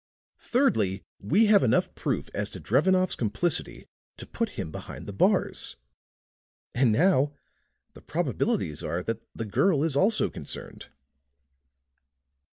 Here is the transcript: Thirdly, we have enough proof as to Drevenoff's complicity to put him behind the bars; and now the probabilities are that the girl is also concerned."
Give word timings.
Thirdly, 0.39 1.03
we 1.19 1.45
have 1.45 1.61
enough 1.61 1.93
proof 1.93 2.27
as 2.33 2.49
to 2.49 2.59
Drevenoff's 2.59 3.13
complicity 3.15 3.85
to 4.17 4.25
put 4.25 4.49
him 4.57 4.71
behind 4.71 5.05
the 5.05 5.13
bars; 5.13 5.75
and 6.73 6.91
now 6.91 7.33
the 7.93 8.01
probabilities 8.01 8.83
are 8.83 9.03
that 9.03 9.21
the 9.35 9.45
girl 9.45 9.83
is 9.83 9.95
also 9.95 10.27
concerned." 10.31 10.87